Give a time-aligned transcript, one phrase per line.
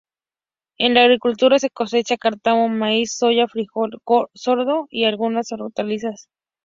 [0.79, 4.01] En la agricultura se cosecha cártamo, maíz, soya, fríjol,
[4.33, 6.27] sorgo y algunas hortalizas.